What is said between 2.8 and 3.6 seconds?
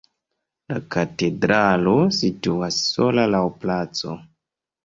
sola laŭ